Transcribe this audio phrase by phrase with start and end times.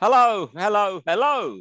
[0.00, 1.60] hello, hello, hello.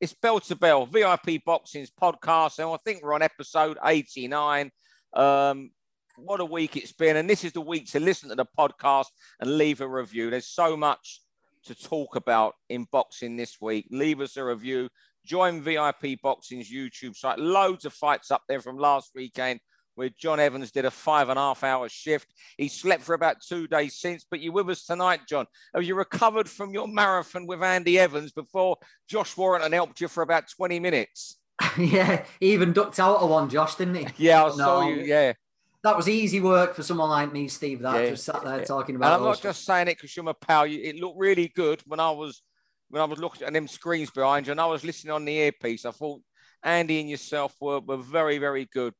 [0.00, 4.70] It's Bell to Bell, VIP Boxing's podcast, and I think we're on episode 89.
[5.14, 5.72] Um,
[6.16, 9.06] what a week it's been, and this is the week to listen to the podcast
[9.40, 10.30] and leave a review.
[10.30, 11.22] There's so much
[11.64, 13.88] to talk about in boxing this week.
[13.90, 14.88] Leave us a review.
[15.26, 17.40] Join VIP Boxing's YouTube site.
[17.40, 19.58] Loads of fights up there from last weekend
[19.94, 22.32] where John Evans did a five and a half hour shift.
[22.56, 25.46] He slept for about two days since, but you're with us tonight, John.
[25.74, 28.76] Have you recovered from your marathon with Andy Evans before
[29.08, 31.38] Josh Warrington helped you for about 20 minutes?
[31.78, 34.06] yeah, he even ducked out of one, Josh, didn't he?
[34.16, 35.02] Yeah, I no, saw you.
[35.02, 35.34] Yeah.
[35.84, 37.80] That was easy work for someone like me, Steve.
[37.80, 38.64] That yeah, just sat there yeah.
[38.64, 39.14] talking about.
[39.14, 40.64] And I'm not just saying it because you're my pal.
[40.64, 42.40] It looked really good when I was
[42.88, 45.32] when I was looking at them screens behind you, and I was listening on the
[45.32, 45.84] earpiece.
[45.84, 46.20] I thought
[46.62, 48.94] Andy and yourself were, were very, very good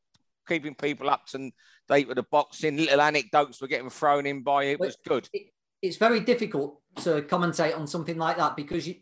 [0.47, 1.51] keeping people up to
[1.89, 2.77] date with the boxing.
[2.77, 4.81] Little anecdotes were getting thrown in by it.
[4.81, 5.29] was good.
[5.33, 5.47] It,
[5.81, 8.97] it's very difficult to commentate on something like that because you,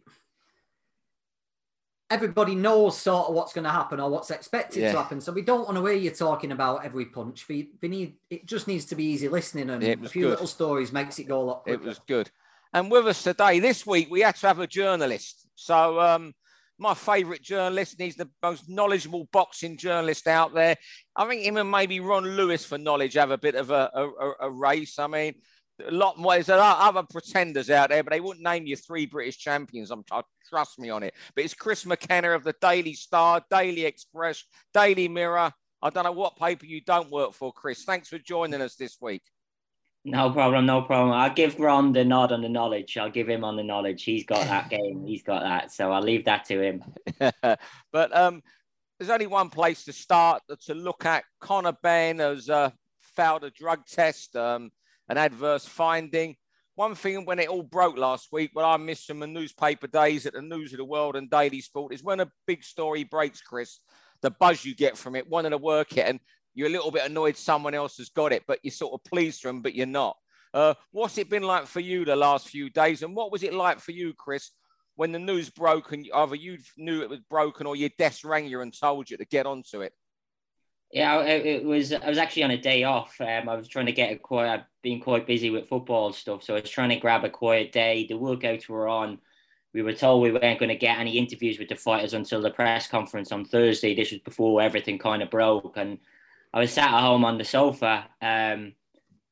[2.11, 4.93] everybody knows sort of what's going to happen or what's expected yeah.
[4.93, 5.21] to happen.
[5.21, 7.47] So we don't want to hear you talking about every punch.
[7.49, 10.31] We, we need it just needs to be easy listening, and a few good.
[10.31, 11.63] little stories makes it go a lot.
[11.63, 11.83] Quicker.
[11.83, 12.31] It was good.
[12.73, 15.49] And with us today, this week, we had to have a journalist.
[15.55, 16.35] So um,
[16.81, 20.77] my favourite journalist, and he's the most knowledgeable boxing journalist out there.
[21.15, 24.33] I think him and maybe Ron Lewis for knowledge have a bit of a, a,
[24.41, 24.99] a race.
[24.99, 25.35] I mean,
[25.87, 26.35] a lot more.
[26.35, 29.91] There's other pretenders out there, but they wouldn't name you three British champions.
[29.91, 30.05] I'm
[30.49, 31.15] trust me on it.
[31.35, 34.43] But it's Chris McKenna of the Daily Star, Daily Express,
[34.75, 35.53] Daily Mirror.
[35.83, 37.85] I don't know what paper you don't work for, Chris.
[37.85, 39.23] Thanks for joining us this week.
[40.05, 41.13] No problem, no problem.
[41.13, 42.97] I'll give Ron the nod on the knowledge.
[42.97, 44.03] I'll give him on the knowledge.
[44.03, 45.05] He's got that game.
[45.07, 45.73] He's got that.
[45.73, 46.83] So I'll leave that to him.
[47.93, 48.43] but um,
[48.99, 51.25] there's only one place to start to look at.
[51.41, 52.71] Conor Benn has uh,
[53.15, 54.71] failed a drug test, um,
[55.09, 56.37] an adverse finding.
[56.77, 60.25] One thing when it all broke last week, what I missed from the newspaper days
[60.25, 63.43] at the News of the World and Daily Sport is when a big story breaks,
[63.43, 63.81] Chris,
[64.23, 66.07] the buzz you get from it, wanting to work it.
[66.07, 66.21] And
[66.55, 69.43] you're a little bit annoyed someone else has got it, but you're sort of pleased
[69.43, 70.17] for them, but you're not.
[70.53, 73.03] Uh, what's it been like for you the last few days?
[73.03, 74.51] And what was it like for you, Chris,
[74.97, 78.47] when the news broke and either you knew it was broken or your desk rang
[78.47, 79.93] you and told you to get onto it?
[80.93, 81.93] Yeah, it, was.
[81.93, 83.15] I was actually on a day off.
[83.21, 84.51] Um, I was trying to get a quiet.
[84.51, 87.71] I've been quite busy with football stuff, so I was trying to grab a quiet
[87.71, 88.07] day.
[88.09, 89.21] The workouts were on.
[89.73, 92.51] We were told we weren't going to get any interviews with the fighters until the
[92.51, 93.95] press conference on Thursday.
[93.95, 95.99] This was before everything kind of broke, and
[96.53, 98.09] I was sat at home on the sofa.
[98.21, 98.75] Um,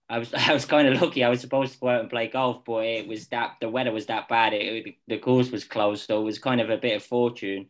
[0.09, 1.25] I was I was kind of lucky.
[1.25, 3.93] I was supposed to go out and play golf, but it was that the weather
[3.93, 4.55] was that bad.
[4.55, 7.69] It, it, the course was closed, so it was kind of a bit of fortune.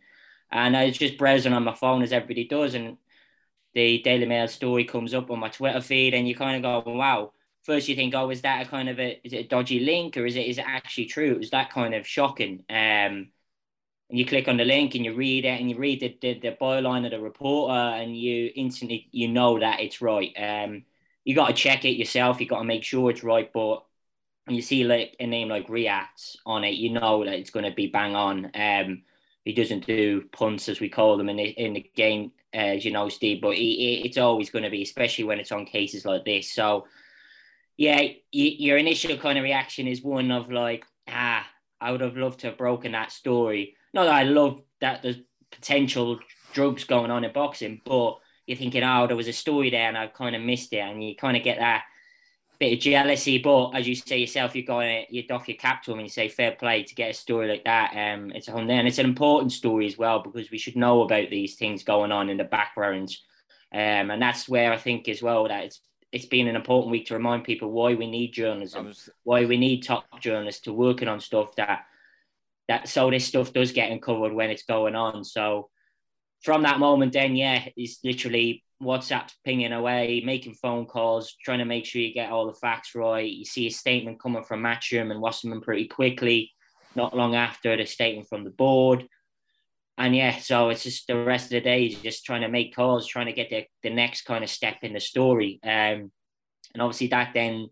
[0.50, 2.98] And I was just browsing on my phone as everybody does, and
[3.74, 6.92] the Daily Mail story comes up on my Twitter feed, and you kind of go,
[6.92, 7.32] "Wow!"
[7.62, 10.16] First, you think, "Oh, is that a kind of a is it a dodgy link,
[10.16, 12.64] or is it is it actually true?" It was that kind of shocking.
[12.70, 13.30] Um,
[14.10, 16.40] and you click on the link and you read it and you read the, the,
[16.40, 20.32] the byline of the reporter and you instantly you know that it's right.
[20.38, 20.84] Um
[21.24, 22.40] you got to check it yourself.
[22.40, 23.84] You got to make sure it's right but
[24.44, 27.66] when you see like a name like Riath on it you know that it's going
[27.66, 28.50] to be bang on.
[28.54, 29.02] Um
[29.44, 32.92] he doesn't do punts as we call them in the, in the game as you
[32.92, 36.24] know Steve but he, it's always going to be especially when it's on cases like
[36.24, 36.50] this.
[36.50, 36.86] So
[37.76, 41.46] yeah your initial kind of reaction is one of like ah
[41.78, 45.18] I would have loved to have broken that story not that I love that there's
[45.50, 46.18] potential
[46.52, 49.98] drugs going on in boxing, but you're thinking, oh, there was a story there and
[49.98, 51.84] I kind of missed it, and you kind of get that
[52.58, 53.38] bit of jealousy.
[53.38, 56.10] But as you say yourself, you're going, you doff your cap to him and you
[56.10, 57.92] say, fair play to get a story like that.
[57.92, 61.02] Um, it's on there, and it's an important story as well because we should know
[61.02, 63.16] about these things going on in the background.
[63.72, 67.06] Um, and that's where I think as well that it's it's been an important week
[67.06, 69.10] to remind people why we need journalism, was...
[69.24, 71.84] why we need top journalists to working on stuff that
[72.68, 75.24] that so this stuff does get uncovered when it's going on.
[75.24, 75.70] So
[76.42, 81.64] from that moment, then yeah, it's literally WhatsApp pinging away, making phone calls, trying to
[81.64, 83.28] make sure you get all the facts right.
[83.28, 86.52] You see a statement coming from Matchroom and Wasserman pretty quickly,
[86.94, 89.08] not long after the statement from the board.
[89.96, 92.76] And yeah, so it's just the rest of the day is just trying to make
[92.76, 95.58] calls, trying to get the, the next kind of step in the story.
[95.64, 96.12] Um,
[96.72, 97.68] and obviously that then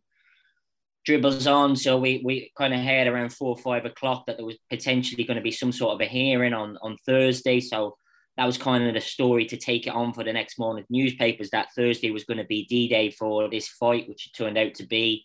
[1.07, 1.77] dribbles on.
[1.77, 5.25] So we, we kind of heard around four or five o'clock that there was potentially
[5.25, 7.61] going to be some sort of a hearing on, on Thursday.
[7.61, 7.97] So
[8.37, 11.51] that was kind of the story to take it on for the next morning newspapers
[11.51, 14.75] that Thursday was going to be D Day for this fight, which it turned out
[14.75, 15.25] to be.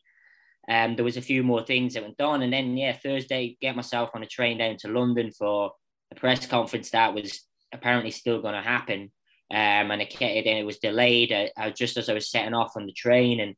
[0.69, 2.43] Um, there was a few more things that went on.
[2.43, 5.71] And then, yeah, Thursday, get myself on a train down to London for
[6.11, 7.41] a press conference that was
[7.73, 9.11] apparently still going to happen.
[9.49, 12.85] Um, and it, and it was delayed uh, just as I was setting off on
[12.85, 13.39] the train.
[13.39, 13.55] And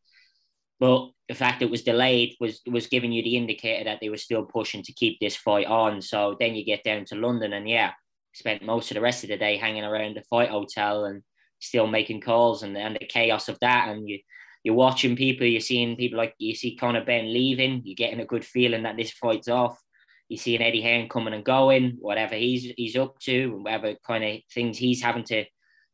[0.83, 4.17] But the fact it was delayed was was giving you the indicator that they were
[4.17, 6.01] still pushing to keep this fight on.
[6.01, 7.91] So then you get down to London, and yeah,
[8.33, 11.23] spent most of the rest of the day hanging around the fight hotel and
[11.59, 13.87] still making calls and, and the chaos of that.
[13.87, 14.19] And you
[14.65, 18.25] you're watching people, you're seeing people like you see Conor Benn leaving, you're getting a
[18.25, 19.79] good feeling that this fight's off.
[20.27, 24.25] You're seeing Eddie Hearn coming and going, whatever he's he's up to, and whatever kind
[24.25, 25.45] of things he's having to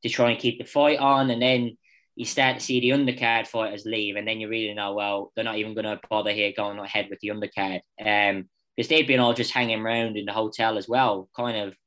[0.01, 1.77] to try and keep the fight on, and then
[2.19, 5.45] you start to see the undercard fighters leave, and then you really know, well, they're
[5.45, 7.79] not even going to bother here going ahead with the undercard.
[8.05, 11.77] Um, because they've been all just hanging around in the hotel as well, kind of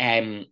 [0.00, 0.46] um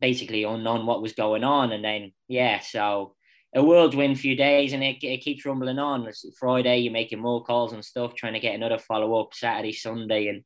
[0.00, 1.72] basically unknown what was going on.
[1.72, 3.16] And then yeah, so
[3.54, 6.06] a whirlwind few days and it, it keeps rumbling on.
[6.06, 9.72] It's Friday, you're making more calls and stuff, trying to get another follow up Saturday,
[9.72, 10.42] Sunday, and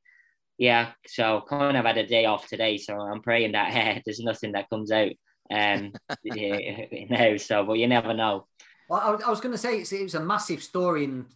[0.56, 2.78] yeah, so kind of had a day off today.
[2.78, 5.12] So I'm praying that uh, there's nothing that comes out
[5.50, 5.92] um,
[6.24, 7.36] now.
[7.36, 8.46] So, but you never know.
[8.88, 11.26] Well, I, I was going to say it's, it was a massive story and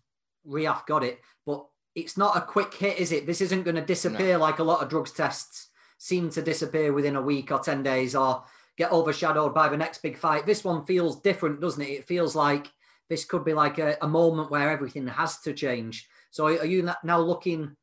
[0.47, 1.65] Riath got it, but
[1.95, 3.27] it's not a quick hit, is it?
[3.27, 4.41] This isn't going to disappear no.
[4.41, 5.69] like a lot of drugs tests
[5.99, 8.45] seem to disappear within a week or 10 days or
[8.77, 10.47] get overshadowed by the next big fight.
[10.47, 11.91] This one feels different, doesn't it?
[11.91, 12.67] It feels like
[13.09, 16.09] this could be like a, a moment where everything has to change.
[16.31, 17.77] So are you now looking,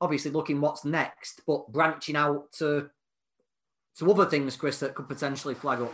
[0.00, 2.90] obviously looking what's next, but branching out to
[3.98, 5.92] to other things, Chris, that could potentially flag up?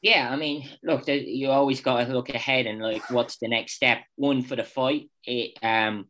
[0.00, 3.72] Yeah, I mean, look, you always got to look ahead and like, what's the next
[3.72, 3.98] step?
[4.14, 5.10] One for the fight.
[5.24, 6.06] It, um,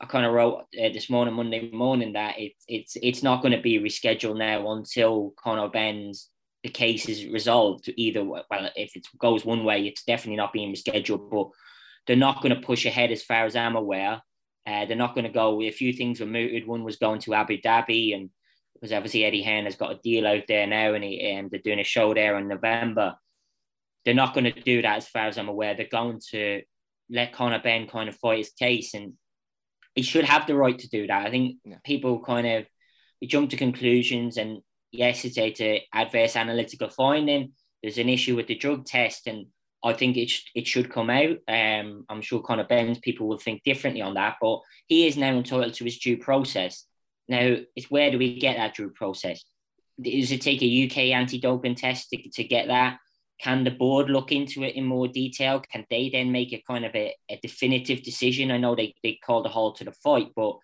[0.00, 3.52] I kind of wrote uh, this morning, Monday morning, that it's it's it's not going
[3.52, 6.28] to be rescheduled now until Conor Benn's
[6.62, 7.92] the case is resolved.
[7.96, 8.44] Either well,
[8.76, 11.30] if it goes one way, it's definitely not being rescheduled.
[11.30, 11.48] But
[12.06, 14.20] they're not going to push ahead, as far as I'm aware.
[14.66, 15.60] Uh, they're not going to go.
[15.62, 16.66] A few things were mooted.
[16.66, 18.30] One was going to Abu Dhabi, and
[18.82, 21.60] because obviously Eddie Hearn has got a deal out there now, and, he, and they're
[21.60, 23.14] doing a show there in November.
[24.04, 25.76] They're not going to do that, as far as I'm aware.
[25.76, 26.62] They're going to
[27.08, 29.12] let Conor Benn kind of fight his case, and
[29.94, 31.24] he should have the right to do that.
[31.24, 31.76] I think yeah.
[31.84, 32.66] people kind of
[33.24, 34.58] jump to conclusions, and
[34.90, 37.52] yes, it's a adverse analytical finding.
[37.84, 39.46] There's an issue with the drug test, and
[39.84, 41.36] I think it, sh- it should come out.
[41.46, 44.58] Um, I'm sure Conor Benn's people will think differently on that, but
[44.88, 46.84] he is now entitled to his due process.
[47.28, 49.44] Now, it's where do we get that due process?
[50.00, 52.98] Does it take a UK anti-doping test to, to get that?
[53.40, 55.60] Can the board look into it in more detail?
[55.60, 58.50] Can they then make a kind of a, a definitive decision?
[58.50, 60.56] I know they, they called a halt to the fight, but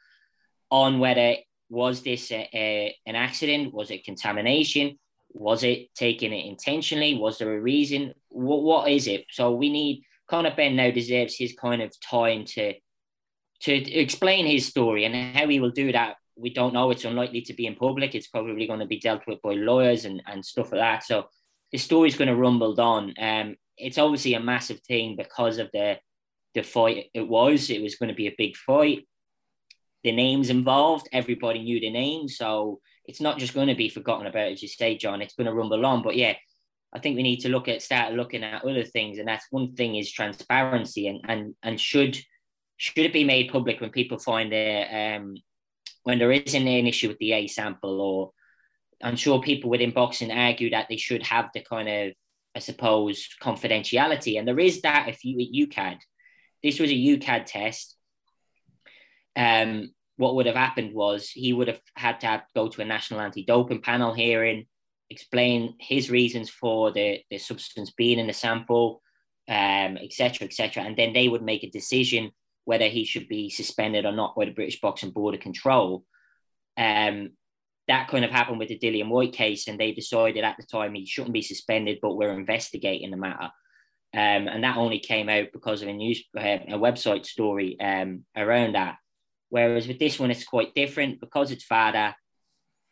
[0.71, 1.37] on whether
[1.69, 3.75] was this a, a, an accident?
[3.75, 4.99] Was it contamination?
[5.31, 7.15] Was it taken intentionally?
[7.15, 8.15] Was there a reason?
[8.29, 9.27] What, what is it?
[9.31, 12.75] So we need Conor Benn now deserves his kind of time to
[13.61, 16.91] to explain his story and how he will do that we don't know.
[16.91, 18.15] It's unlikely to be in public.
[18.15, 21.05] It's probably going to be dealt with by lawyers and, and stuff like that.
[21.05, 21.27] So
[21.73, 23.15] the story's going to rumble on.
[23.21, 25.99] Um, it's obviously a massive thing because of the
[26.55, 27.71] the fight it was.
[27.71, 29.07] It was going to be a big fight.
[30.05, 32.37] The names involved, everybody knew the names.
[32.37, 35.21] So it's not just going to be forgotten about, as you say, John.
[35.21, 36.03] It's going to rumble on.
[36.03, 36.35] But yeah,
[36.93, 39.19] I think we need to look at start looking at other things.
[39.19, 42.19] And that's one thing is transparency and and and should
[42.77, 45.35] should it be made public when people find their um
[46.09, 48.33] when there isn't an issue with the A sample, or
[49.03, 52.15] I'm sure people within boxing argue that they should have the kind of,
[52.57, 54.39] I suppose, confidentiality.
[54.39, 55.99] And there is that if you UKAD.
[56.63, 57.95] This was a UKAD test.
[59.37, 62.87] Um, what would have happened was he would have had to have, go to a
[62.87, 64.65] national anti-doping panel hearing,
[65.11, 69.03] explain his reasons for the, the substance being in the sample,
[69.47, 72.31] um, etc., etc., and then they would make a decision
[72.69, 76.05] whether he should be suspended or not by the British Boxing Board of Control.
[76.77, 77.31] Um,
[77.87, 80.93] that kind of happened with the Dillian Whyte case, and they decided at the time
[80.93, 83.49] he shouldn't be suspended, but we're investigating the matter.
[84.13, 88.27] Um, and that only came out because of a news, uh, a website story um,
[88.37, 88.97] around that.
[89.49, 92.15] Whereas with this one, it's quite different because it's VADA.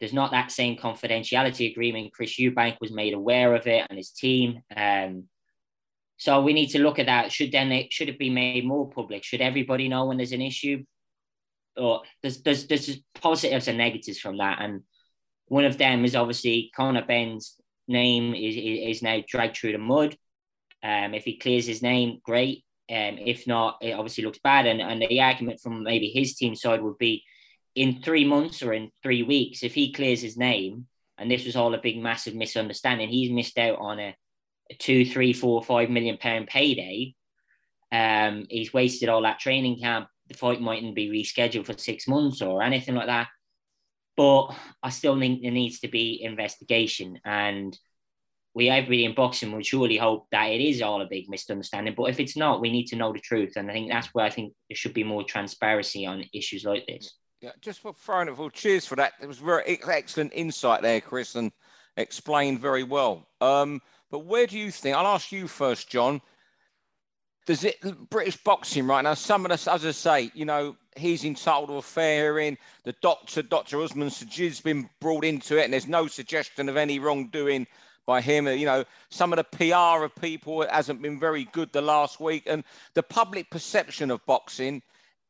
[0.00, 2.14] There's not that same confidentiality agreement.
[2.14, 4.62] Chris Eubank was made aware of it and his team.
[4.74, 5.24] Um,
[6.16, 7.32] so we need to look at that.
[7.32, 9.24] Should then it should it be made more public?
[9.24, 10.84] Should everybody know when there's an issue?
[11.76, 14.58] Or there's there's there's positives and negatives from that.
[14.60, 14.82] And
[15.48, 17.56] one of them is obviously Conor Benn's
[17.86, 20.16] name is, is now dragged through the mud.
[20.82, 22.64] Um, if he clears his name, great.
[22.88, 24.66] Um, if not, it obviously looks bad.
[24.66, 27.24] And, and the argument from maybe his team side would be
[27.74, 30.86] in three months or in three weeks, if he clears his name,
[31.18, 34.16] and this was all a big, massive misunderstanding, he's missed out on a
[34.78, 37.14] two, three, four, five million pound payday.
[37.92, 40.08] Um, he's wasted all that training camp.
[40.28, 43.28] The fight mightn't be rescheduled for six months or anything like that.
[44.16, 44.48] But
[44.82, 47.20] I still think there needs to be investigation.
[47.24, 47.78] And
[48.56, 51.94] we everybody in boxing would surely hope that it is all a big misunderstanding.
[51.94, 54.24] But if it's not, we need to know the truth, and I think that's where
[54.24, 57.12] I think there should be more transparency on issues like this.
[57.42, 58.38] Yeah, just for throwing it.
[58.38, 59.12] Well, cheers for that.
[59.20, 61.52] It was very excellent insight there, Chris, and
[61.98, 63.28] explained very well.
[63.42, 64.96] Um, but where do you think?
[64.96, 66.20] I'll ask you first, John.
[67.46, 67.76] Does it
[68.10, 69.14] British boxing right now?
[69.14, 72.58] Some of us, as I say, you know, he's entitled to a fair hearing.
[72.84, 73.80] The doctor, Dr.
[73.80, 77.68] Usman Sajid's been brought into it, and there's no suggestion of any wrongdoing
[78.04, 78.48] by him.
[78.48, 82.44] You know, some of the PR of people hasn't been very good the last week,
[82.46, 84.82] and the public perception of boxing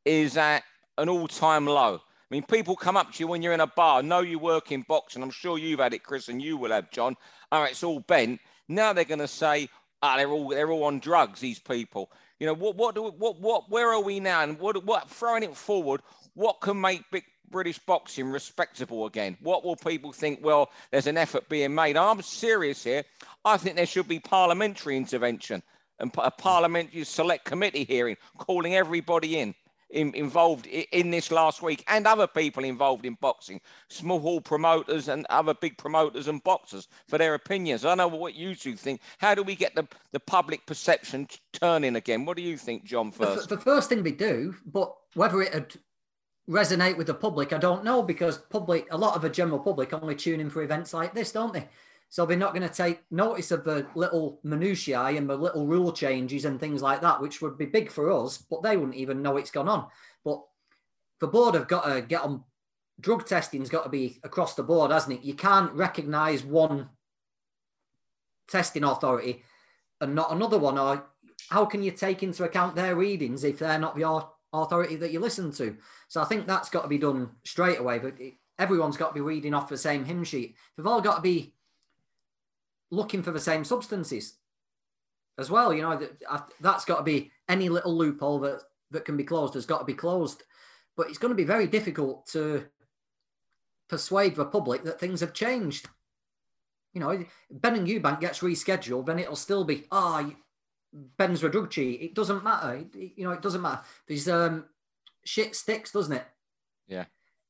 [0.07, 0.63] is at
[0.97, 1.97] an all-time low.
[1.97, 4.73] I mean, people come up to you when you're in a bar, know you work
[4.73, 5.23] in boxing.
[5.23, 7.15] I'm sure you've had it, Chris, and you will have, John.
[7.53, 8.41] All right, it's all bent.
[8.69, 9.69] Now they're going to say,
[10.03, 11.41] ah, they're all they're all on drugs.
[11.41, 12.11] These people.
[12.39, 14.43] You know, what what do what what where are we now?
[14.43, 16.03] And what what throwing it forward?
[16.35, 19.37] What can make big British boxing respectable again?
[19.41, 20.41] What will people think?
[20.43, 21.97] Well, there's an effort being made.
[21.97, 23.05] I'm serious here.
[23.45, 25.63] I think there should be parliamentary intervention
[25.99, 29.55] and a parliamentary select committee hearing, calling everybody in
[29.91, 35.09] in, involved in this last week and other people involved in boxing, small hall promoters
[35.09, 37.85] and other big promoters and boxers for their opinions.
[37.85, 39.01] I know what you two think.
[39.19, 42.25] How do we get the, the public perception turning again?
[42.25, 43.49] What do you think, John, first?
[43.49, 45.77] The, the first thing we do, but whether it would
[46.49, 49.93] resonate with the public, I don't know because public, a lot of the general public
[49.93, 51.69] only tune in for events like this, don't they?
[52.09, 55.93] So they're not going to take notice of the little minutiae and the little rule
[55.93, 59.23] changes and things like that, which would be big for us, but they wouldn't even
[59.23, 59.87] know it's gone on.
[60.25, 60.43] But
[61.21, 62.45] the board have got to get on.
[63.01, 65.25] Drug testing's got to be across the board, hasn't it?
[65.25, 66.89] You can't recognise one
[68.49, 69.43] testing authority
[70.01, 70.79] and not another one.
[70.79, 71.05] Or
[71.51, 75.21] how can you take into account their readings if they're not the authority that you
[75.21, 75.77] listen to?
[76.09, 77.99] So I think that's got to be done straight away.
[77.99, 78.15] But
[78.59, 80.57] everyone's got to be reading off the same hymn sheet.
[80.77, 81.56] They've all got to be
[82.91, 84.37] looking for the same substances
[85.39, 85.73] as well.
[85.73, 89.55] You know, that, that's got to be any little loophole that, that can be closed
[89.55, 90.43] has got to be closed.
[90.97, 92.67] But it's going to be very difficult to
[93.89, 95.89] persuade the public that things have changed.
[96.95, 100.33] You know, Benn and Eubank gets rescheduled, then it'll still be, ah, oh,
[101.19, 102.01] Benn's a drug cheat.
[102.01, 102.85] It doesn't matter.
[102.95, 103.83] You know, it doesn't matter.
[104.09, 104.65] There's um,
[105.25, 106.25] shit sticks, doesn't it?
[106.89, 107.05] Yeah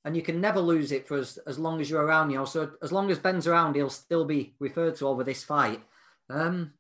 [0.07, 2.31] and you can never lose it for as, as long as you're around.
[2.31, 5.43] You know, so as long as Benn's around, he'll still be referred to over this
[5.43, 5.83] fight.
[6.31, 6.73] Um,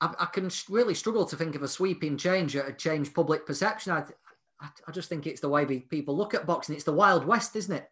[0.00, 3.44] I, I can really struggle to think of a sweeping change that would change public
[3.44, 3.92] perception.
[3.92, 4.04] I,
[4.60, 6.76] I, I, just think it's the way people look at boxing.
[6.76, 7.90] It's the Wild West, isn't it?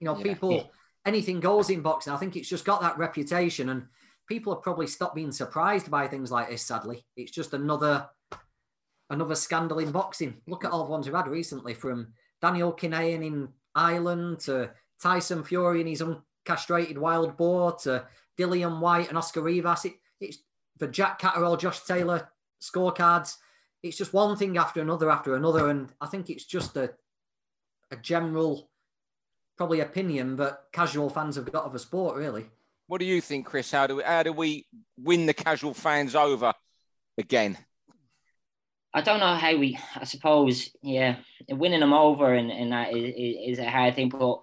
[0.00, 0.24] You know, yeah.
[0.24, 0.68] people,
[1.06, 2.12] anything goes in boxing.
[2.12, 3.86] I think it's just got that reputation, and
[4.26, 6.62] people have probably stopped being surprised by things like this.
[6.62, 8.08] Sadly, it's just another
[9.08, 10.38] another scandal in boxing.
[10.48, 12.08] Look at all the ones we've had recently from
[12.40, 14.70] Daniel Kinahan in Ireland to
[15.00, 18.06] Tyson Fury and his uncastrated wild boar to
[18.38, 19.84] Dillian Whyte and Oscar Rivas.
[19.84, 20.38] It, it's
[20.78, 22.30] the Jack Catterall, Josh Taylor
[22.60, 23.36] scorecards.
[23.82, 25.68] It's just one thing after another after another.
[25.68, 26.92] And I think it's just a,
[27.90, 28.70] a general,
[29.56, 32.46] probably opinion that casual fans have got of a sport, really.
[32.86, 33.70] What do you think, Chris?
[33.70, 34.66] How do we, how do we
[34.98, 36.52] win the casual fans over
[37.16, 37.56] again?
[38.92, 39.78] I don't know how we.
[39.96, 41.16] I suppose, yeah,
[41.48, 44.08] winning them over and, and that is, is a hard thing.
[44.08, 44.42] But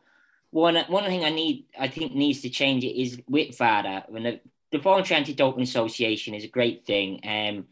[0.52, 4.06] one one thing I need, I think, needs to change it is with VADA.
[4.08, 4.40] When the,
[4.72, 7.20] the Voluntary Anti-Doping Association is a great thing.
[7.24, 7.68] Um,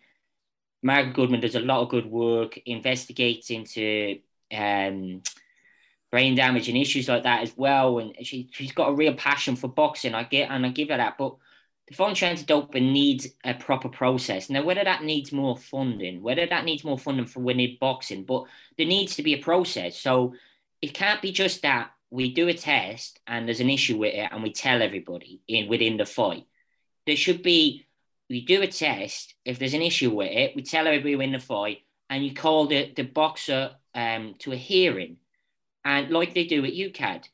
[0.83, 4.19] Margaret Goodman does a lot of good work, investigates into
[4.53, 5.23] um,
[6.11, 7.99] brain damage and issues like that as well.
[7.99, 10.13] And she she's got a real passion for boxing.
[10.13, 11.35] I get and I give her that, but
[11.87, 14.49] the voluntary anti-doping needs a proper process.
[14.49, 18.45] Now, whether that needs more funding, whether that needs more funding for winning boxing, but
[18.77, 19.99] there needs to be a process.
[19.99, 20.33] So
[20.81, 24.29] it can't be just that we do a test and there's an issue with it
[24.31, 26.45] and we tell everybody in within the fight.
[27.05, 27.85] There should be
[28.29, 29.35] we do a test.
[29.45, 32.67] If there's an issue with it, we tell everybody in the fight, and you call
[32.67, 35.17] the, the boxer um, to a hearing,
[35.83, 37.25] and like they do at UKAD.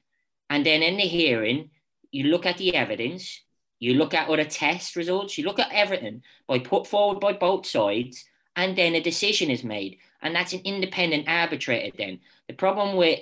[0.49, 1.69] And then in the hearing,
[2.11, 3.41] you look at the evidence,
[3.81, 7.65] you look at other test results, you look at everything by put forward by both
[7.65, 8.23] sides,
[8.55, 9.97] and then a decision is made.
[10.21, 12.19] And that's an independent arbitrator then.
[12.47, 13.21] The problem with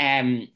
[0.00, 0.48] um,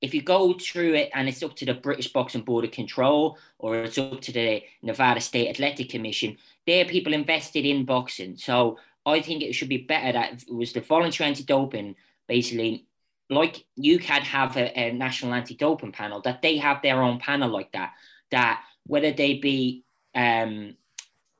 [0.00, 3.36] if you go through it and it's up to the British Boxing Board of Control
[3.58, 8.36] or it's up to the Nevada State Athletic Commission, they're people invested in boxing.
[8.36, 11.96] So I think it should be better that it was the voluntary anti-doping,
[12.28, 12.86] basically,
[13.28, 17.72] like UKAD have a, a national anti-doping panel, that they have their own panel like
[17.72, 17.92] that
[18.32, 19.84] that whether they be
[20.14, 20.76] um,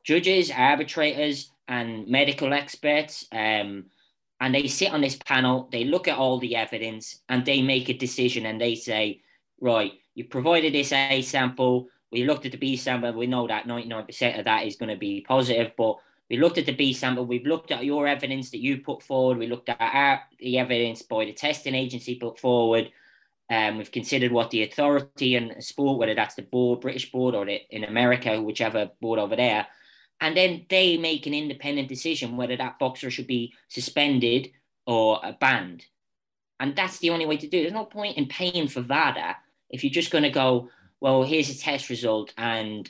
[0.04, 3.86] judges, arbitrators, and medical experts, um,
[4.40, 7.88] and they sit on this panel, they look at all the evidence, and they make
[7.88, 9.20] a decision, and they say,
[9.60, 13.12] right, you provided this A sample, we looked at the B sample.
[13.14, 15.96] We know that 99% of that is going to be positive, but
[16.28, 17.24] we looked at the B sample.
[17.24, 19.38] We've looked at your evidence that you put forward.
[19.38, 22.90] We looked at our, the evidence by the testing agency put forward.
[23.52, 27.46] Um, we've considered what the authority and sport, whether that's the board, British board, or
[27.46, 29.66] in America, whichever board over there,
[30.22, 34.52] and then they make an independent decision whether that boxer should be suspended
[34.86, 35.84] or banned.
[36.60, 37.62] And that's the only way to do it.
[37.62, 39.36] There's no point in paying for VADA
[39.68, 42.88] if you're just going to go, well, here's a test result and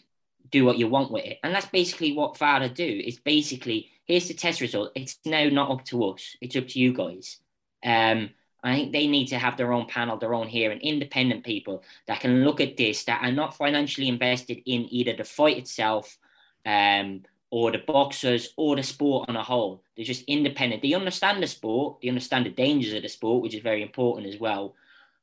[0.50, 1.38] do what you want with it.
[1.42, 3.02] And that's basically what VADA do.
[3.04, 4.92] Is basically here's the test result.
[4.94, 6.36] It's now not up to us.
[6.40, 7.38] It's up to you guys.
[7.82, 8.30] Um,
[8.62, 12.20] I think they need to have their own panel, their own hearing, independent people that
[12.20, 16.16] can look at this that are not financially invested in either the fight itself,
[16.64, 19.84] um, or the boxers or the sport on a whole.
[19.94, 20.80] They're just independent.
[20.80, 24.26] They understand the sport, they understand the dangers of the sport, which is very important
[24.26, 24.74] as well.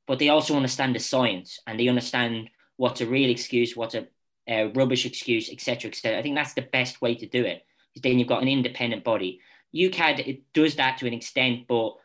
[0.05, 4.08] But they also understand the science and they understand what's a real excuse, what's a,
[4.48, 6.19] a rubbish excuse, etc., etc.
[6.19, 7.65] I think that's the best way to do it.
[7.96, 9.41] Then you've got an independent body.
[9.74, 11.96] UKAD it does that to an extent, but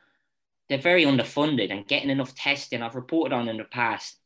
[0.69, 2.83] they're very underfunded and getting enough testing.
[2.83, 4.17] I've reported on in the past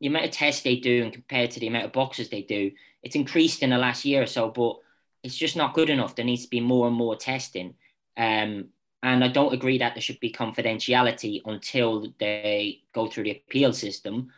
[0.00, 2.70] the amount of tests they do and compared to the amount of boxes they do,
[3.02, 4.50] it's increased in the last year or so.
[4.50, 4.76] But
[5.22, 6.14] it's just not good enough.
[6.14, 7.74] There needs to be more and more testing.
[8.16, 8.68] Um,
[9.02, 13.72] and I don't agree that there should be confidentiality until they go through the appeal
[13.72, 14.28] system.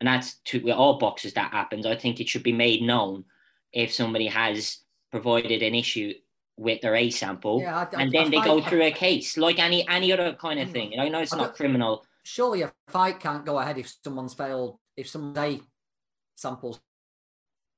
[0.00, 1.86] And that's to with all boxes that happens.
[1.86, 3.24] I think it should be made known
[3.72, 4.78] if somebody has
[5.10, 6.14] provided an issue
[6.58, 9.36] with their A sample, yeah, I, I, and then I they go through a case
[9.36, 10.72] like any any other kind of mm.
[10.72, 10.98] thing.
[10.98, 12.04] I know it's not criminal.
[12.24, 15.60] Surely a fight can't go ahead if someone's failed if someone's A
[16.36, 16.80] samples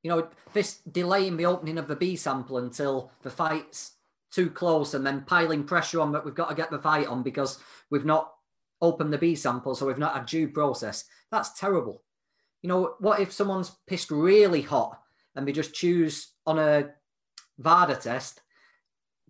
[0.02, 3.96] you know, this delaying the opening of the B sample until the fight's
[4.32, 7.22] too close and then piling pressure on that we've got to get the fight on
[7.22, 7.58] because
[7.90, 8.32] we've not
[8.80, 11.04] opened the B sample, so we've not had due process.
[11.30, 12.02] That's terrible.
[12.62, 14.98] You know, what if someone's pissed really hot
[15.34, 16.90] and they just choose on a
[17.58, 18.40] VADA test,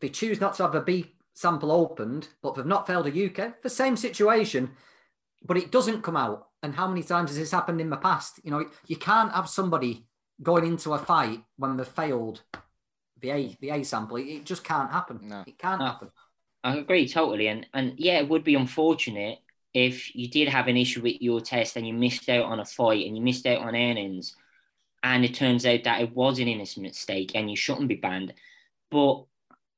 [0.00, 3.62] they choose not to have a B sample opened, but they've not failed a UK,
[3.62, 4.70] the same situation,
[5.44, 6.48] but it doesn't come out.
[6.62, 8.40] And how many times has this happened in the past?
[8.44, 10.06] You know, you can't have somebody
[10.42, 12.42] going into a fight when they've failed
[13.20, 14.16] the A the A sample.
[14.16, 15.20] It, it just can't happen.
[15.22, 15.44] No.
[15.46, 15.86] It can't no.
[15.86, 16.10] happen.
[16.62, 19.38] I agree totally, and and yeah, it would be unfortunate
[19.72, 22.64] if you did have an issue with your test and you missed out on a
[22.64, 24.36] fight and you missed out on earnings,
[25.02, 28.34] and it turns out that it was an innocent mistake and you shouldn't be banned.
[28.90, 29.24] But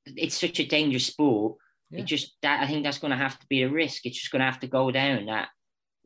[0.06, 1.56] it's such a dangerous sport.
[1.90, 2.00] Yeah.
[2.00, 4.06] It just that I think that's going to have to be a risk.
[4.06, 5.26] It's just going to have to go down.
[5.26, 5.48] That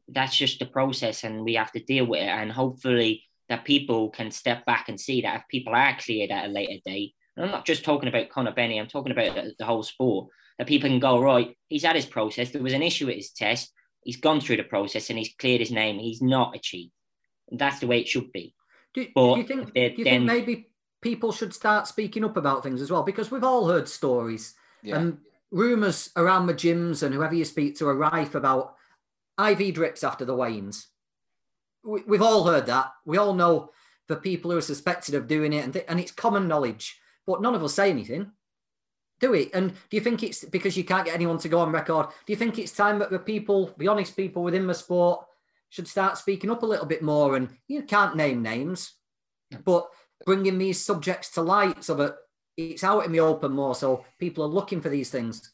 [0.09, 2.29] that's just the process, and we have to deal with it.
[2.29, 6.47] And hopefully, that people can step back and see that if people are cleared at
[6.47, 9.55] a later date, and I'm not just talking about Conor Benny, I'm talking about the,
[9.59, 10.29] the whole sport,
[10.59, 13.33] that people can go, right, he's had his process, there was an issue with his
[13.33, 16.91] test, he's gone through the process and he's cleared his name, he's not a cheat.
[17.51, 18.55] That's the way it should be.
[18.95, 20.69] Do, but do you think, do you then, think maybe
[21.07, 23.03] people should start speaking up about things as well?
[23.03, 24.99] Because we've all heard stories yeah.
[24.99, 25.19] and
[25.51, 28.75] rumours around the gyms and whoever you speak to are rife about
[29.39, 30.89] IV drips after the weigh-ins
[31.87, 32.93] we, we've all heard that.
[33.05, 33.71] We all know
[34.09, 37.01] the people who are suspected of doing it, and, th- and it's common knowledge.
[37.27, 38.33] But none of us say anything,
[39.21, 39.51] do we?
[39.53, 42.09] And do you think it's because you can't get anyone to go on record?
[42.27, 45.25] Do you think it's time that the people, the honest people within the sport,
[45.71, 47.37] should start speaking up a little bit more?
[47.37, 48.95] And you can't name names,
[49.65, 49.89] but
[50.25, 52.15] bringing these subjects to light so that
[52.57, 55.53] it's out in the open more, so people are looking for these things.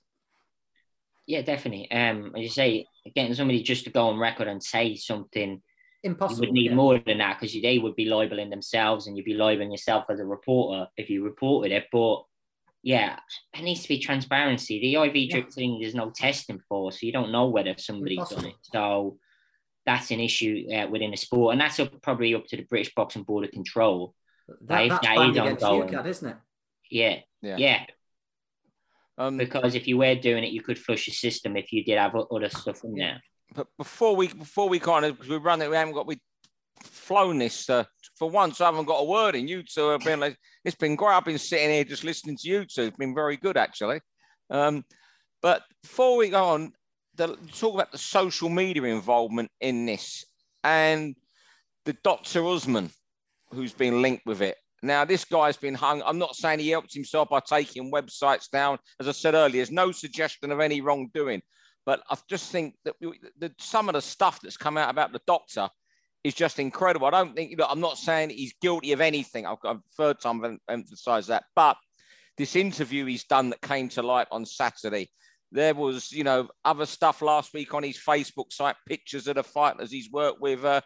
[1.27, 1.91] Yeah, definitely.
[1.91, 5.63] Um, as you say, getting somebody just to go on record and say something
[6.05, 6.45] Impossible.
[6.45, 6.75] You would need yeah.
[6.75, 10.19] more than that because they would be libeling themselves and you'd be libeling yourself as
[10.19, 11.87] a reporter if you reported it.
[11.93, 12.25] But
[12.83, 13.19] yeah,
[13.55, 14.81] there needs to be transparency.
[14.81, 15.55] The IV drip yeah.
[15.55, 18.43] thing, there's no testing for, so you don't know whether somebody's Impossible.
[18.43, 18.57] done it.
[18.63, 19.19] So
[19.87, 22.93] that's an issue uh, within the sport, and that's up, probably up to the British
[22.95, 24.13] Boxing Board of Control.
[24.49, 26.37] That, that's that is ongoing, UKAD, isn't it?
[26.91, 27.57] Yeah, yeah.
[27.57, 27.85] yeah.
[29.19, 31.99] Um, because if you were doing it, you could flush the system if you did
[31.99, 33.21] have other stuff in there
[33.55, 36.19] but before we before we kind of because we run it, we haven't got we
[36.83, 37.85] flown this uh,
[38.19, 38.61] for once.
[38.61, 39.49] I haven't got a word in.
[39.49, 41.15] You two have been like it's been great.
[41.15, 42.83] I've been sitting here just listening to you two.
[42.83, 44.01] It's been very good actually.
[44.51, 44.85] Um,
[45.41, 46.73] but before we go on,
[47.17, 50.25] the, talk about the social media involvement in this
[50.63, 51.17] and
[51.85, 52.47] the Dr.
[52.47, 52.91] Usman,
[53.53, 54.57] who's been linked with it.
[54.83, 56.03] Now, this guy's been hung.
[56.05, 58.79] I'm not saying he helped himself by taking websites down.
[58.99, 61.43] As I said earlier, there's no suggestion of any wrongdoing.
[61.87, 62.97] But I just think that
[63.39, 65.69] the, some of the stuff that's come out about the doctor
[66.25, 67.07] is just incredible.
[67.07, 69.47] I don't think, I'm not saying he's guilty of anything.
[69.47, 71.45] I've got a third time I've emphasized that.
[71.55, 71.77] But
[72.37, 75.11] this interview he's done that came to light on Saturday,
[75.51, 79.45] there was, you know, other stuff last week on his Facebook site, pictures of the
[79.45, 80.65] fighters he's worked with.
[80.65, 80.81] Uh,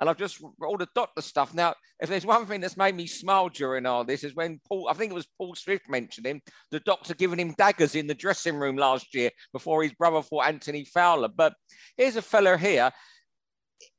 [0.00, 1.54] And I've just all the doctor stuff.
[1.54, 4.88] Now, if there's one thing that's made me smile during all this is when Paul,
[4.90, 8.14] I think it was Paul Smith mentioned him, the doctor giving him daggers in the
[8.14, 11.28] dressing room last year before his brother fought Anthony Fowler.
[11.28, 11.54] But
[11.96, 12.90] here's a fella here.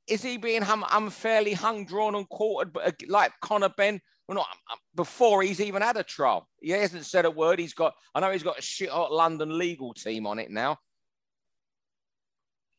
[0.08, 4.00] Is he being unfairly hung, drawn, and quartered uh, like Conor Benn?
[4.28, 6.48] Well, not um, before he's even had a trial.
[6.60, 7.60] He hasn't said a word.
[7.60, 10.78] He's got, I know he's got a shit hot London legal team on it now.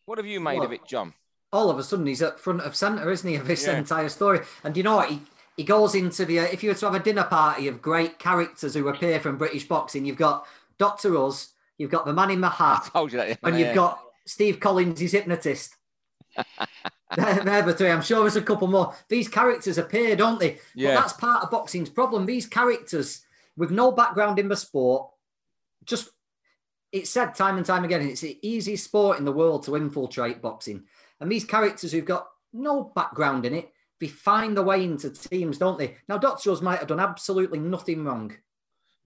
[0.04, 1.14] What have you made well, of it, John?
[1.52, 3.78] All of a sudden, he's at front of centre, isn't he, of this yeah.
[3.78, 4.40] entire story?
[4.64, 5.10] And you know what?
[5.10, 5.20] He,
[5.56, 8.18] he goes into the, uh, if you were to have a dinner party of great
[8.18, 10.46] characters who appear from British boxing, you've got
[10.78, 11.16] Dr.
[11.16, 13.74] Oz, you've got the man in the hat, you that, and you've yeah.
[13.74, 15.76] got Steve Collins, his hypnotist.
[17.16, 17.90] they're, the three.
[17.90, 18.94] I'm sure there's a couple more.
[19.08, 20.58] These characters appear, don't they?
[20.74, 20.94] Yeah.
[20.94, 22.26] But that's part of boxing's problem.
[22.26, 23.22] These characters
[23.56, 25.08] with no background in the sport,
[25.84, 26.10] just
[26.92, 30.42] it's said time and time again, it's the easiest sport in the world to infiltrate
[30.42, 30.84] boxing.
[31.20, 35.58] And these characters who've got no background in it, they find their way into teams,
[35.58, 35.96] don't they?
[36.08, 36.20] Now.
[36.22, 38.32] Oz might have done absolutely nothing wrong.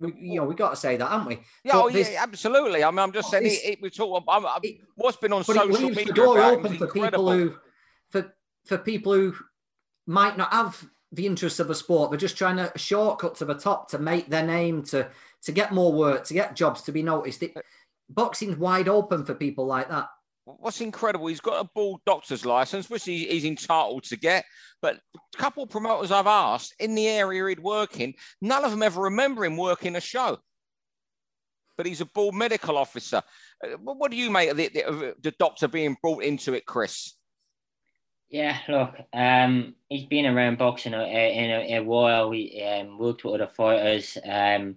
[0.00, 1.40] We, you know, we got to say that, haven't we?
[1.62, 2.82] Yeah, oh, yeah absolutely.
[2.82, 4.24] I mean, I'm just oh, saying, it, it, we talk.
[4.26, 6.06] I'm, I'm, it, what's been on social it leaves media?
[6.06, 7.54] The door open for people who
[8.08, 9.34] for for people who
[10.06, 12.10] might not have the interests of a sport.
[12.10, 15.08] They're just trying to shortcut to the top to make their name, to
[15.42, 17.42] to get more work, to get jobs, to be noticed.
[17.42, 17.54] It,
[18.08, 20.08] boxing's wide open for people like that.
[20.58, 24.44] What's incredible, he's got a ball doctor's license, which he, he's entitled to get.
[24.82, 28.70] But a couple of promoters I've asked in the area he'd work in, none of
[28.70, 30.38] them ever remember him working a show.
[31.76, 33.22] But he's a ball medical officer.
[33.64, 37.14] Uh, what do you make of the, the, the doctor being brought into it, Chris?
[38.30, 42.30] Yeah, look, um, he's been around boxing a, in a, a, while.
[42.30, 44.16] We um, worked with other fighters.
[44.24, 44.76] Um,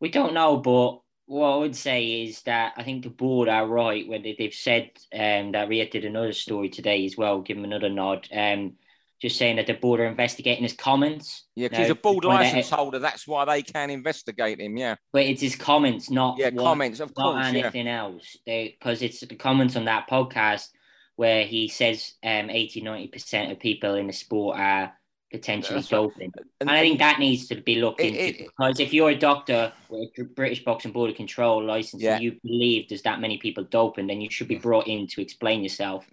[0.00, 3.66] we don't know, but what I would say is that I think the board are
[3.66, 7.40] right when they, have said um, that Riath did another story today as well.
[7.40, 8.28] Give him another nod.
[8.32, 8.74] Um,
[9.22, 11.46] just saying that the board are investigating his comments.
[11.54, 12.98] Yeah, because he's a board license holder.
[12.98, 14.76] That's why they can investigate him.
[14.76, 18.00] Yeah, but it's his comments, not yeah, what, comments, of course, not anything yeah.
[18.00, 18.36] else.
[18.44, 20.68] Because it's the comments on that podcast
[21.16, 24.92] where he says um, 80 90% of people in the sport are
[25.34, 26.32] potentially That's doping.
[26.36, 26.46] Right.
[26.60, 29.10] And, and, I think that needs to be looked it, into it, because if you're
[29.10, 32.14] a doctor with a British Boxing Board of Control license yeah.
[32.14, 35.20] and you believe there's that many people doping, then you should be brought in to
[35.20, 36.06] explain yourself.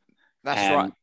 [0.43, 0.93] That's um, right.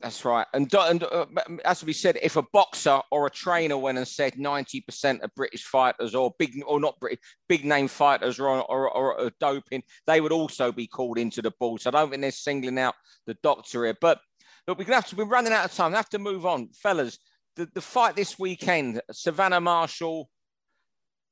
[0.00, 0.46] That's right.
[0.52, 1.26] And, and uh,
[1.64, 5.64] as we said, if a boxer or a trainer went and said 90% of British
[5.64, 10.20] fighters or big or not British, big name fighters are, or, or, or doping, they
[10.20, 11.78] would also be called into the ball.
[11.78, 12.94] So I don't think they're singling out
[13.26, 13.96] the doctor here.
[14.00, 14.20] But
[14.68, 15.92] look, we're going to have to, we're running out of time.
[15.92, 16.68] We have to move on.
[16.74, 17.18] Fellas,
[17.58, 20.30] the, the fight this weekend, Savannah Marshall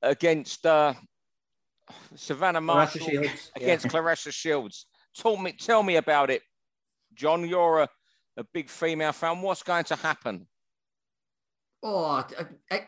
[0.03, 0.93] against uh,
[2.17, 3.07] Savannah Marshall
[3.55, 3.91] against yeah.
[3.91, 4.87] Claressa Shields.
[5.17, 6.43] Tell me, tell me about it.
[7.15, 7.89] John, you're a
[8.37, 9.41] a big female fan.
[9.41, 10.47] What's going to happen?
[11.83, 12.25] Oh, I,
[12.71, 12.79] I,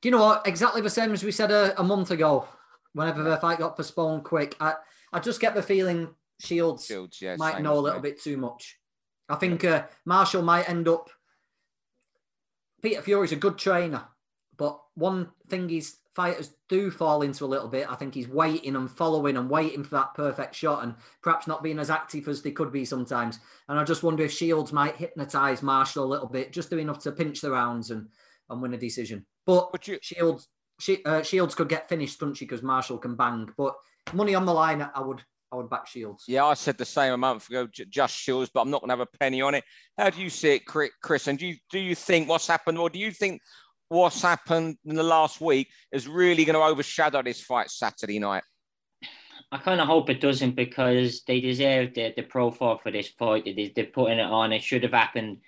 [0.00, 0.46] do you know what?
[0.46, 2.46] Exactly the same as we said a, a, month ago.
[2.92, 4.74] Whenever the fight got postponed quick, I,
[5.12, 6.08] I just get the feeling
[6.40, 8.78] Shields, Shields yeah, might know a little bit too much.
[9.28, 11.10] I think uh, Marshall might end up.
[12.82, 14.04] Peter Fury's a good trainer,
[14.56, 17.90] but one thing he's fighters do fall into a little bit.
[17.90, 21.62] I think he's waiting and following and waiting for that perfect shot and perhaps not
[21.62, 23.38] being as active as they could be sometimes.
[23.68, 27.00] And I just wonder if Shields might hypnotize Marshall a little bit, just do enough
[27.00, 28.08] to pinch the rounds and,
[28.48, 29.26] and win a decision.
[29.44, 29.98] But, but you...
[30.00, 30.48] Shields
[31.04, 32.46] uh, Shields could get finished, couldn't she?
[32.46, 33.50] Because Marshall can bang.
[33.56, 33.74] But
[34.14, 36.24] money on the line, I would I would back Shields.
[36.26, 38.96] Yeah, I said the same a month ago, just Shields, but I'm not going to
[38.96, 39.64] have a penny on it.
[39.96, 41.28] How do you see it, Chris?
[41.28, 43.40] And do you, do you think what's happened, or do you think
[43.88, 48.42] what's happened in the last week is really going to overshadow this fight Saturday night?
[49.52, 53.44] I kind of hope it doesn't because they deserve the, the profile for this fight.
[53.44, 54.52] They, they're putting it on.
[54.52, 55.38] It should have happened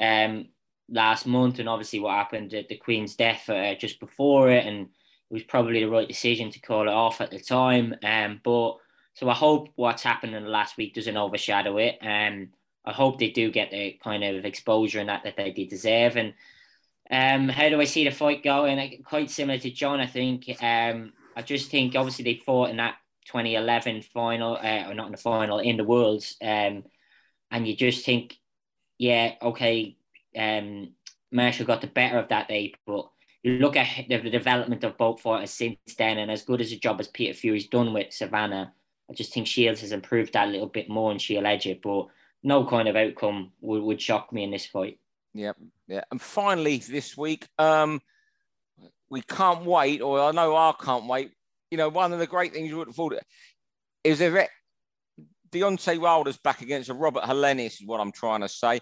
[0.00, 0.48] um,
[0.90, 4.86] last month, and obviously what happened at the Queen's death uh, just before it, and
[4.86, 7.94] it was probably the right decision to call it off at the time.
[8.02, 8.78] Um, but
[9.16, 11.96] so I hope what's happened in the last week doesn't overshadow it.
[12.02, 12.50] Um,
[12.84, 16.18] I hope they do get the kind of exposure and that that they deserve.
[16.18, 16.34] And
[17.10, 19.02] um, how do I see the fight going?
[19.04, 20.50] Quite similar to John, I think.
[20.62, 25.12] Um, I just think obviously they fought in that 2011 final, uh, or not in
[25.12, 26.84] the final, in the Worlds, um,
[27.50, 28.36] and you just think,
[28.98, 29.96] yeah, okay,
[30.36, 30.90] um,
[31.32, 33.08] Marshall got the better of that day, but
[33.42, 36.78] you look at the development of both fighters since then, and as good as a
[36.78, 38.74] job as Peter Fury's done with Savannah,
[39.10, 41.80] I just think Shields has improved that a little bit more, and she'll edge it.
[41.82, 42.06] But
[42.42, 44.98] no kind of outcome would, would shock me in this fight.
[45.34, 45.56] Yep.
[45.88, 46.04] yeah.
[46.10, 48.00] And finally, this week, um,
[49.10, 51.32] we can't wait, or I know I can't wait.
[51.70, 53.14] You know, one of the great things you would have thought
[54.04, 54.48] is it,
[55.50, 58.80] Deontay Wilder's back against Robert Helenius, is what I'm trying to say.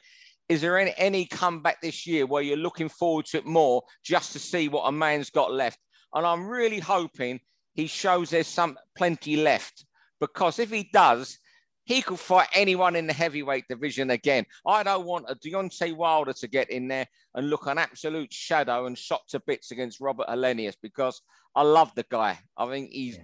[0.48, 4.32] is there any, any comeback this year where you're looking forward to it more just
[4.32, 5.78] to see what a man's got left?
[6.14, 7.40] And I'm really hoping
[7.74, 9.84] he shows there's some plenty left
[10.26, 11.38] because if he does,
[11.84, 14.46] he could fight anyone in the heavyweight division again.
[14.66, 18.86] I don't want a Deontay Wilder to get in there and look an absolute shadow
[18.86, 21.20] and shot to bits against Robert Helenius because
[21.54, 22.38] I love the guy.
[22.56, 23.18] I think he's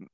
[0.00, 0.06] yeah.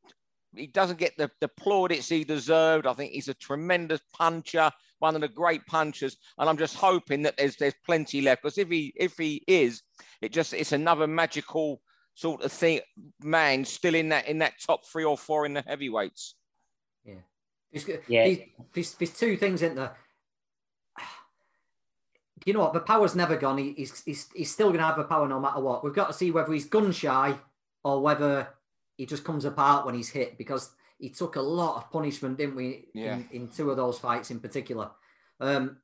[0.57, 2.87] he doesn't get the, the plaudits he deserved.
[2.87, 7.23] I think he's a tremendous puncher, one of the great punchers, and I'm just hoping
[7.23, 9.83] that there's there's plenty left because if he if he is,
[10.21, 11.81] it just it's another magical
[12.15, 12.81] sort of thing
[13.23, 16.35] man still in that in that top three or four in the heavyweights.
[17.05, 17.15] Yeah.
[17.73, 18.35] There's, yeah.
[18.73, 19.97] There's, there's, two things in there.
[22.45, 22.73] You know what?
[22.73, 23.59] The power's never gone.
[23.59, 25.83] he's, he's, he's still going to have the power no matter what.
[25.83, 27.35] We've got to see whether he's gun shy
[27.83, 28.49] or whether
[28.97, 32.55] he just comes apart when he's hit because he took a lot of punishment, didn't
[32.55, 32.89] we?
[32.95, 33.17] Yeah.
[33.17, 34.91] In, in two of those fights in particular.
[35.41, 35.79] Um,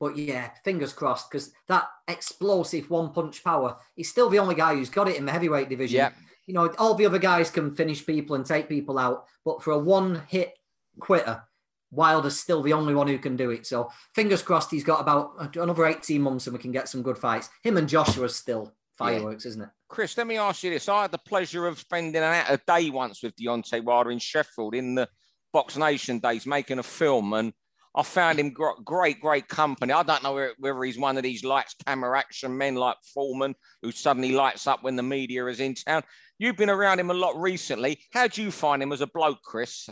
[0.00, 4.74] but yeah, fingers crossed because that explosive one punch power, he's still the only guy
[4.74, 5.96] who's got it in the heavyweight division.
[5.98, 6.10] Yeah.
[6.46, 9.72] You know, all the other guys can finish people and take people out, but for
[9.72, 10.58] a one hit
[11.00, 11.42] quitter.
[11.90, 13.66] Wilder's still the only one who can do it.
[13.66, 17.16] So fingers crossed he's got about another 18 months and we can get some good
[17.16, 17.48] fights.
[17.62, 19.48] Him and Joshua still fireworks, yeah.
[19.50, 19.68] isn't it?
[19.88, 20.88] Chris, let me ask you this.
[20.88, 24.96] I had the pleasure of spending a day once with Deontay Wilder in Sheffield in
[24.96, 25.08] the
[25.52, 27.52] Box Nation days making a film and
[27.96, 29.92] I found him great, great company.
[29.92, 33.92] I don't know whether he's one of these lights camera action men like Foreman who
[33.92, 36.02] suddenly lights up when the media is in town.
[36.38, 38.00] You've been around him a lot recently.
[38.12, 39.88] How do you find him as a bloke, Chris?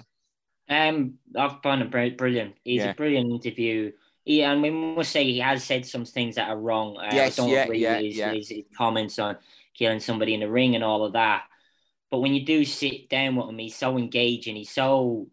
[0.69, 2.55] Um, I found him brilliant.
[2.65, 2.91] He's yeah.
[2.91, 3.93] a brilliant interview.
[4.25, 6.97] He, and we must say he has said some things that are wrong.
[6.97, 8.33] Uh, yes, I don't yeah, agree yeah, with his, yeah.
[8.33, 9.37] his, his, comments on
[9.77, 11.45] killing somebody in the ring and all of that.
[12.11, 14.57] But when you do sit down with him, he's so engaging.
[14.57, 15.29] He's so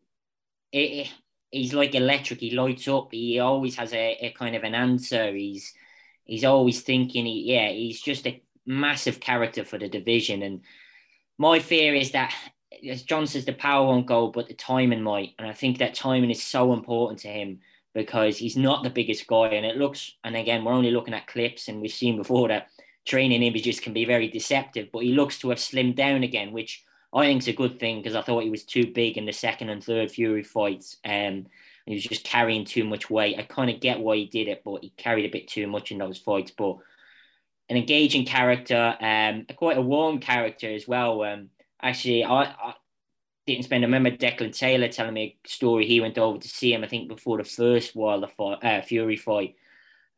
[0.71, 1.13] it, it,
[1.51, 2.39] he's like electric.
[2.39, 3.09] He lights up.
[3.12, 5.33] He always has a, a kind of an answer.
[5.33, 5.73] He's
[6.25, 7.25] he's always thinking.
[7.25, 10.43] He, yeah, he's just a massive character for the division.
[10.43, 10.62] And
[11.38, 12.33] my fear is that
[12.88, 15.33] as John says, the power won't go, but the timing might.
[15.39, 17.59] And I think that timing is so important to him
[17.93, 19.47] because he's not the biggest guy.
[19.47, 22.67] And it looks, and again, we're only looking at clips, and we've seen before that
[23.05, 26.83] training images can be very deceptive, but he looks to have slimmed down again, which
[27.13, 29.34] I think it's a good thing because I thought he was too big in the
[29.34, 30.98] second and third Fury fights.
[31.04, 31.48] Um,
[31.86, 33.39] he was just carrying too much weight.
[33.39, 35.91] I kind of get why he did it, but he carried a bit too much
[35.91, 36.52] in those fights.
[36.52, 36.78] But
[37.67, 41.24] an engaging character, um, quite a warm character as well.
[41.24, 41.50] Um,
[41.82, 42.74] actually, I, I
[43.48, 43.84] didn't spend.
[43.84, 45.88] I remember Declan Taylor telling me a story.
[45.88, 49.17] He went over to see him, I think, before the first Wilder fight, uh, Fury
[49.17, 49.56] fight,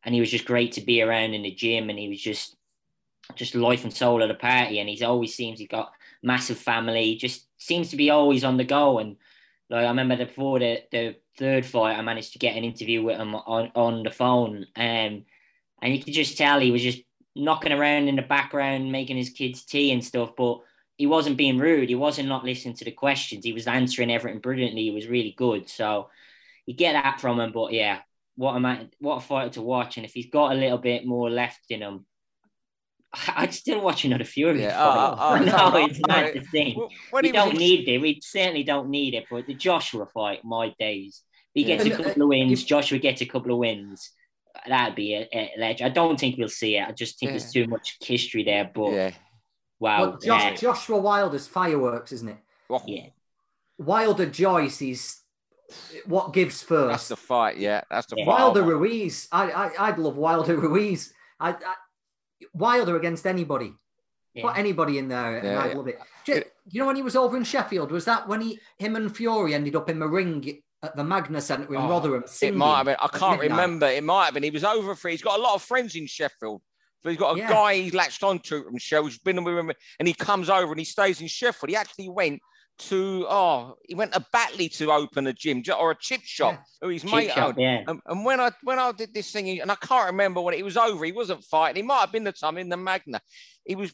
[0.04, 2.56] and he was just great to be around in the gym, and he was just,
[3.34, 4.78] just life and soul of the party.
[4.78, 7.16] And he's always seems he's got massive family.
[7.16, 8.98] Just seems to be always on the go.
[8.98, 9.16] And
[9.70, 13.18] like I remember before the the third fight, I managed to get an interview with
[13.18, 15.24] him on on the phone, um,
[15.82, 17.02] and you could just tell he was just
[17.34, 20.60] knocking around in the background, making his kids tea and stuff, but
[20.96, 21.88] he wasn't being rude.
[21.88, 23.44] He wasn't not listening to the questions.
[23.44, 24.82] He was answering everything brilliantly.
[24.82, 25.68] He was really good.
[25.68, 26.10] So
[26.66, 27.52] you get that from him.
[27.52, 28.00] But yeah,
[28.36, 29.96] what a what a fighter to watch.
[29.96, 32.06] And if he's got a little bit more left in him,
[33.36, 34.96] I'd still watch another Fury yeah, fight.
[34.96, 36.88] Uh, uh, no, no, it's not the thing.
[37.12, 37.58] we don't was...
[37.58, 37.98] need it.
[37.98, 39.26] We certainly don't need it.
[39.30, 41.22] But the Joshua fight, my days.
[41.54, 41.94] He gets yeah.
[41.94, 42.64] a couple of wins.
[42.64, 44.10] Joshua gets a couple of wins.
[44.66, 45.82] That'd be a, a ledge.
[45.82, 46.88] I don't think we'll see it.
[46.88, 47.38] I just think yeah.
[47.38, 48.70] there's too much history there.
[48.72, 49.10] But yeah.
[49.78, 50.00] Wow.
[50.00, 50.54] Well, Josh, yeah.
[50.54, 52.38] Joshua Wilder's fireworks, isn't it?
[52.86, 53.06] Yeah.
[53.78, 55.18] Wilder Joyce is
[56.06, 56.90] what gives first.
[56.90, 57.82] That's the fight, yeah.
[57.90, 58.26] That's the yeah.
[58.26, 59.28] Wilder Ruiz.
[59.32, 61.12] I, I I'd love Wilder Ruiz.
[61.40, 61.74] I, I
[62.52, 63.74] Wilder against anybody.
[64.34, 64.44] Yeah.
[64.44, 65.98] Put anybody in there, yeah, I'd love it.
[66.26, 69.14] You, you know when he was over in Sheffield, was that when he him and
[69.14, 72.24] Fury ended up in the ring at the Magna Centre in oh, Rotherham?
[72.40, 72.96] It might have been.
[72.98, 73.86] I can't remember.
[73.86, 74.42] It might have been.
[74.42, 75.10] He was over for.
[75.10, 76.62] He's got a lot of friends in Sheffield.
[77.02, 77.48] So he's got a yeah.
[77.48, 80.78] guy he's latched onto from Sheffield, who's been with him, and he comes over and
[80.78, 81.68] he stays in Sheffield.
[81.68, 82.40] He actually went
[82.78, 86.54] to oh, he went to Batley to open a gym or a chip shop.
[86.54, 86.60] Yeah.
[86.80, 87.58] Who his chip mate shop, owned.
[87.58, 87.84] Yeah.
[87.86, 90.64] And, and, when I when I did this thing, and I can't remember when it
[90.64, 91.82] was over, he wasn't fighting.
[91.82, 93.20] He might have been the time in the Magna.
[93.64, 93.92] He was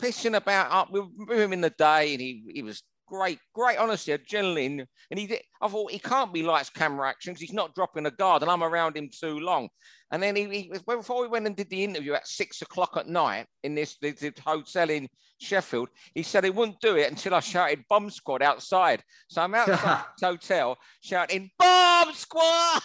[0.00, 3.78] pissing about uh, up with him in the day, and he he was great, great,
[3.78, 4.86] honestly, a gentleman.
[5.10, 8.06] And he did, I thought he can't be lights, camera action because he's not dropping
[8.06, 9.68] a guard and I'm around him too long.
[10.10, 13.08] And then he, he, before we went and did the interview at six o'clock at
[13.08, 17.34] night in this, this, this hotel in Sheffield, he said he wouldn't do it until
[17.34, 19.02] I shouted bomb squad outside.
[19.28, 22.82] So I'm outside the hotel shouting bomb squad.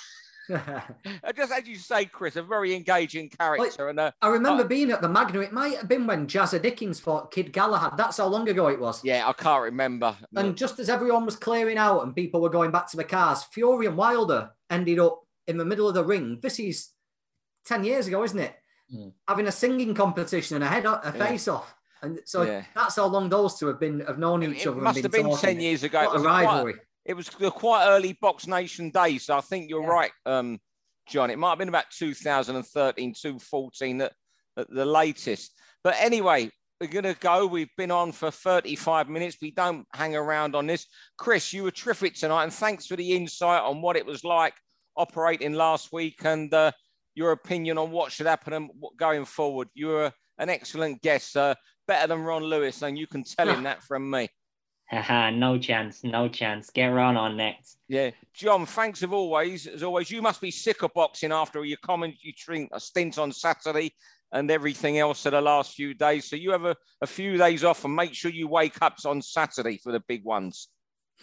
[1.35, 3.83] just as you say, Chris, a very engaging character.
[3.83, 5.39] Well, and uh, I remember uh, being at the Magna.
[5.39, 7.97] It might have been when Jazza Dickens fought Kid Galahad.
[7.97, 9.03] That's how long ago it was.
[9.03, 10.15] Yeah, I can't remember.
[10.35, 13.43] And just as everyone was clearing out and people were going back to the cars,
[13.43, 16.39] Fury and Wilder ended up in the middle of the ring.
[16.41, 16.89] This is
[17.65, 18.55] 10 years ago, isn't it?
[18.93, 19.13] Mm.
[19.27, 21.73] Having a singing competition and a head a face off.
[22.01, 22.63] And so yeah.
[22.73, 24.79] that's how long those two have been have known each it, other.
[24.79, 25.37] It must have been talking.
[25.37, 25.99] ten years ago.
[25.99, 26.73] What it was a rivalry.
[26.73, 29.25] Quite, it was quite early Box Nation days.
[29.25, 29.89] So I think you're yeah.
[29.89, 30.59] right, um,
[31.07, 31.29] John.
[31.29, 34.13] It might have been about 2013, 2014 at,
[34.57, 35.51] at the latest.
[35.83, 37.45] But anyway, we're going to go.
[37.45, 39.37] We've been on for 35 minutes.
[39.41, 40.85] We don't hang around on this.
[41.17, 44.53] Chris, you were terrific tonight, and thanks for the insight on what it was like
[44.97, 46.71] operating last week and uh,
[47.15, 49.67] your opinion on what should happen going forward.
[49.73, 51.55] You were an excellent guest, uh,
[51.87, 54.29] better than Ron Lewis, and you can tell him that from me.
[54.91, 56.69] No chance, no chance.
[56.69, 57.77] Get Ron on next.
[57.87, 58.65] Yeah, John.
[58.65, 59.67] Thanks as always.
[59.67, 62.33] As always, you must be sick of boxing after all your commentary
[62.77, 63.93] stint on Saturday
[64.31, 66.29] and everything else for the last few days.
[66.29, 69.21] So you have a, a few days off and make sure you wake up on
[69.21, 70.69] Saturday for the big ones.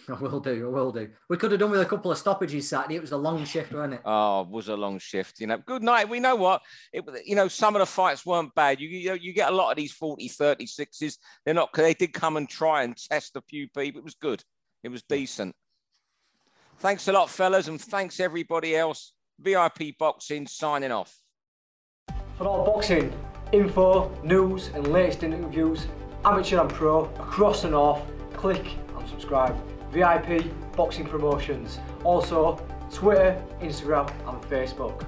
[0.09, 0.67] I will do.
[0.67, 1.09] I will do.
[1.29, 2.95] We could have done with a couple of stoppages Saturday.
[2.95, 4.01] It was a long shift, wasn't it?
[4.05, 5.39] Oh, it was a long shift.
[5.39, 6.09] You know, good night.
[6.09, 6.61] We know what
[6.93, 7.05] it.
[7.25, 8.79] You know, some of the fights weren't bad.
[8.79, 11.17] You you, you get a lot of these 40, 36s.
[11.45, 11.73] They're not.
[11.73, 13.99] They did come and try and test a few people.
[13.99, 14.43] It was good.
[14.83, 15.55] It was decent.
[16.79, 19.13] Thanks a lot, fellas, and thanks everybody else.
[19.39, 21.15] VIP Boxing signing off.
[22.37, 23.13] For all boxing
[23.51, 25.87] info, news, and latest interviews,
[26.23, 28.01] amateur and pro across the north,
[28.33, 28.65] click
[28.97, 29.57] and subscribe.
[29.91, 31.79] VIP Boxing Promotions.
[32.03, 35.05] Also, Twitter, Instagram, and Facebook.